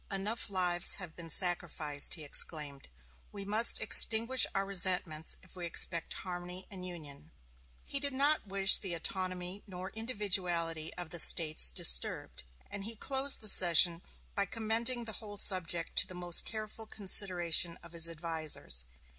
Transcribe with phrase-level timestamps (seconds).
[0.11, 2.87] "Enough lives have been sacrificed," he exclaimed;
[3.31, 7.29] "we must extinguish our resentments if we expect harmony and union."
[7.85, 12.95] He did not wish the autonomy nor the individuality of the States disturbed; and he
[12.95, 14.01] closed the session
[14.33, 18.85] by commending the whole subject to the most careful consideration of his advisers.